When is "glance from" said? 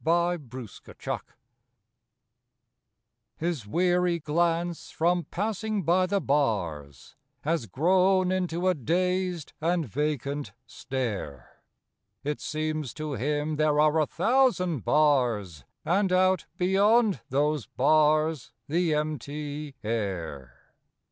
4.17-5.25